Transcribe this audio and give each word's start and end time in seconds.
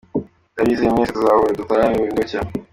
Ndabizeye 0.53 0.89
mwese, 0.91 1.13
tuzahure 1.15 1.57
dutarame 1.59 1.95
burinde 1.99 2.17
bucya. 2.23 2.41